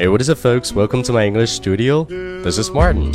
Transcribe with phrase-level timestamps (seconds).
[0.00, 0.72] Hey, what is it, folks?
[0.72, 2.04] Welcome to my English studio.
[2.42, 3.12] This is Martin.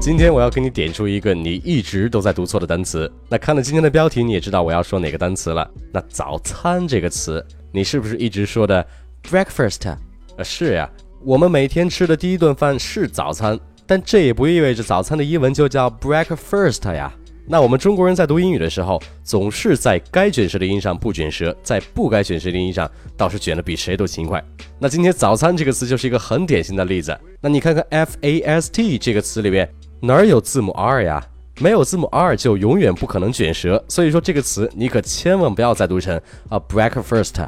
[0.00, 3.08] 今天我要给你点出一个你一直都在读错的单词。
[3.28, 5.70] 那看了今天的标题，你也知道我要说哪个单词了。
[5.92, 8.84] 那早餐这个词，你是不是一直说的
[9.22, 9.96] breakfast？
[10.36, 10.90] 呃，是呀，
[11.22, 13.56] 我们每天吃的第一顿饭是早餐，
[13.86, 17.14] 但这也不意味着早餐的英文就叫 breakfast 呀。
[17.46, 24.42] 那我们中国人在读英语的时候，总是在该卷舌的音上不卷舌，在不该卷舌的音上倒是卷的比谁都勤快。
[24.78, 27.18] 那今天早餐这个词就是一个很典型的例子。
[27.40, 29.68] 那你看看 f a s t 这个词里面。
[30.04, 31.24] 哪儿有字母 R 呀？
[31.60, 37.46] 没有字母 R 就永远不可能卷舌，所以说这个词你可千万不要再读成 a breakfast。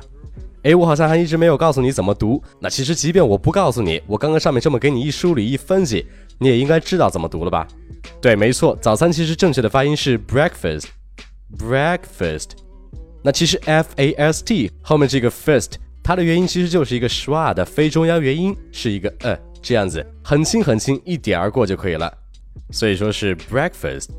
[0.63, 2.41] 哎，我好像还一直没有告诉你怎么读。
[2.61, 6.07] 那其实即便我不告诉你，我刚刚上面这么给你一梳理一分析，
[6.38, 7.69] 你也应该知道怎么读了吧？
[8.20, 12.51] 对，没错，早餐其实正确的发音是 breakfast，breakfast。
[13.23, 22.12] 那其实 f a s t 后面这个 first，它的元音其实就是一个 schwa 的非中央元音，是一个呃这样子，很轻很轻，一点而过就可以了。
[22.71, 24.10] 所以说是 breakfast。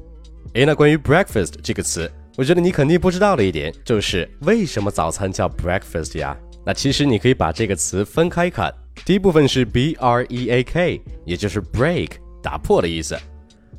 [0.53, 6.35] 诶，那关于 breakfast 这个词，我觉得你肯定不知道的一点就是为什么早餐叫 breakfast 呀？
[6.65, 13.17] 那其实你可以把这个词分开看，第一部分是 b r e a k，也就是 break 打破的意思。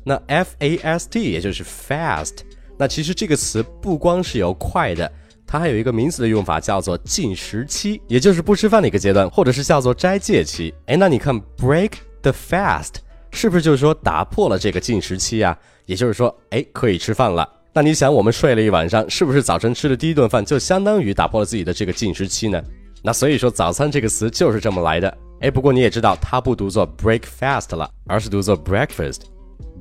[0.03, 2.39] 那 f a s t 也就是 fast。
[2.77, 5.11] 那其实这个词不光是有快的，
[5.45, 10.73] 它还有一个名词的用法叫做进食期，也就是不吃饭的一个阶段，或者是叫做斋戒期。
[10.85, 12.95] 诶，那你看 break the fast。
[13.31, 15.57] 是不是就是说打破了这个禁食期啊？
[15.85, 17.47] 也就是说，哎，可以吃饭了。
[17.73, 22.63] 那你想，我们睡了一晚上，是不是早晨吃的第一顿饭就相当于打破了自己的这个禁食期呢？
[23.03, 25.17] 那所以说，早餐这个词就是这么来的。
[25.41, 29.21] 哎，不过你也知道，它不读作 breakfast 了，而是读作 breakfast。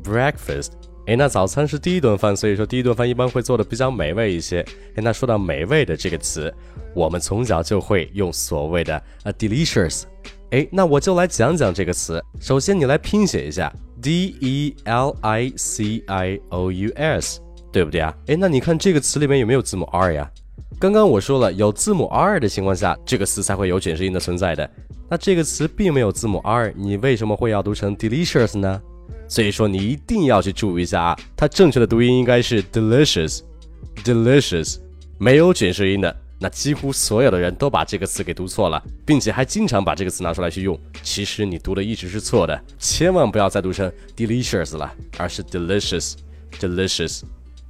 [0.04, 0.72] breakfast。
[1.06, 4.60] 哎，那早餐是第一顿饭，所以说第一顿饭一般会做的比较美味一些。
[4.96, 6.52] 哎，那说到美味的这个词，
[6.94, 10.02] 我们从小就会用所谓的 a delicious。
[10.50, 12.22] 哎，那我就来讲讲这个词。
[12.40, 13.72] 首先，你来拼写一下
[14.02, 17.40] d e l i c i o u s，
[17.72, 18.14] 对不对啊？
[18.26, 20.30] 哎，那你看这个词里面有没有字母 r 呀？
[20.78, 24.70] 刚刚我说了，有字母 r 的情况下，这个词才会有卷舌音的存在的。
[25.08, 28.78] 那这个词并没有字母 r，你为什么会要读成 delicious 呢？
[29.26, 34.76] 所以说，你一定要去注意一下啊，它正确的读音应该是 delicious，delicious，
[35.18, 36.14] 没有卷舌音的。
[36.38, 40.78] 那几乎所有的人都把这个词给读错了，并且还经常把这个词拿出来去用。
[41.02, 47.22] 其实你读的一直是错的，千万不要再读成 delicious 了，而是 delicious，delicious。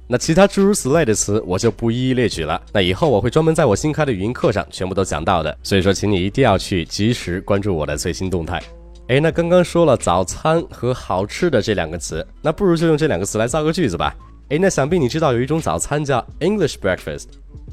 [0.07, 2.61] 那其他诸如此类的词我就不一一列举了。
[2.71, 5.57] 那以后我会专门在我新开的语音课上全部都讲到的。
[5.61, 8.61] 所以说，请你一定要去及时关注我的最新动态。
[9.09, 14.15] 哎，那刚刚说了早餐和好吃的这两个词，那不如就用这两个词来造个句子吧。
[14.49, 17.25] 哎，那想必你知道有一种早餐叫 English breakfast。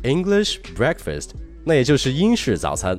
[0.02, 1.30] English breakfast，
[1.64, 2.98] 那也就是英式早餐。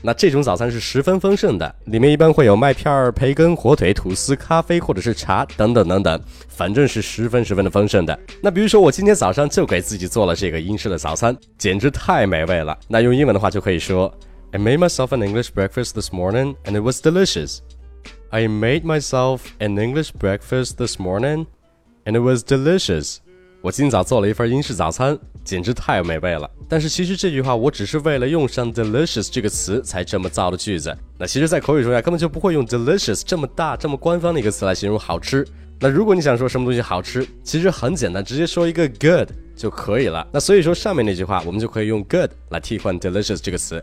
[0.00, 8.18] 那这种早餐是十分丰盛的，里面一般会有麦片、培根、火腿、吐司、咖啡或者是茶等等等等，反正是十分十分的丰盛的。
[8.40, 12.78] 那比如说我今天早上就给自己做了这个英式的早餐，简直太美味了。
[12.88, 14.12] 那用英文的话就可以说
[14.52, 17.58] ：I made myself an English breakfast this morning and it was delicious.
[18.30, 21.46] I made myself an English breakfast this morning
[22.04, 23.18] and it was delicious.
[23.62, 26.50] 我今早做了一份英式早餐，简直太美味了。
[26.68, 30.92] 但是其实这句话我只是为了用上 delicious 这个词才这么造的句子。
[31.16, 35.46] 那其实，在口语中呀，根本就不会用 delicious 这么大、这么官方的一个词来形容好吃。
[35.78, 40.26] 那如果你想说什么东西好吃，其实很简单，直接说一个 good 就可以了。
[40.32, 43.80] 那所以说上面那句话，我们就可以用 good 来替换 delicious 这个词。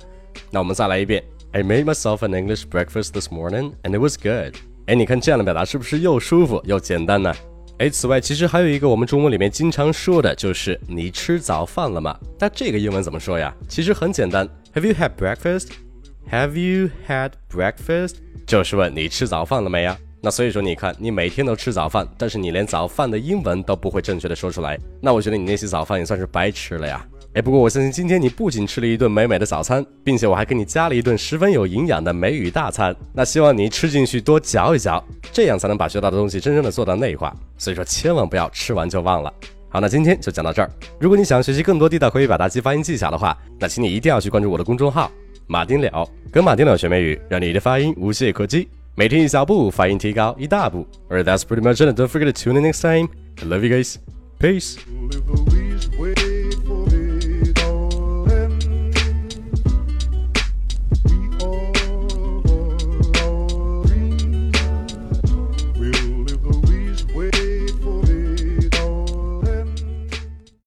[0.51, 1.23] 那我们再来一遍
[1.53, 4.55] ：I made myself an English breakfast this morning and it was good。
[4.87, 7.33] 哎，你看这样的表达是不是又舒服又简单呢？
[7.79, 12.19] 哎，此外，其实还有一个我们中文里面经常说的，就是你吃早饭了吗？
[12.37, 13.55] 那这个英文怎么说呀？
[13.69, 18.15] 其实很简单，Have you had breakfast？Have you had breakfast？
[18.45, 19.97] 就是问你吃早饭了没呀？
[20.19, 27.07] 那所以说，你看，你每天都吃早饭，但是你连早饭的英文都不会正确的说出来，那我觉得你那些早饭也算是白吃了呀。
[27.35, 32.95] 哎，不过我相信今天你不仅吃了一顿美美的早餐，并且我还给你加了一顿十分有营养的美语大餐。
[33.13, 37.31] 那希望你吃进去多嚼一嚼，这样才能把学到的东西真正的做到内化。
[37.55, 39.31] 所以说，千万不要吃完就忘了。
[39.69, 40.71] 好，那今天就讲到这儿。
[40.99, 45.11] 如果你想学习更多地道口语表达及发音技巧的话，那请你一定要去关注我的公众号
[45.45, 48.67] “马丁了”，跟马丁了学美语，让你的发音无懈可击。
[48.95, 50.83] 每天一小步，发音提高一大步。
[51.09, 51.95] Alright, that's pretty much it.
[51.95, 53.07] Don't forget to tune in next time.
[53.39, 53.97] I love you guys.
[54.39, 54.77] Peace.